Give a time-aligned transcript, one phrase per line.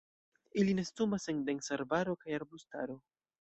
[0.61, 2.99] Ili nestumas en densa arbaro kaj arbustaro.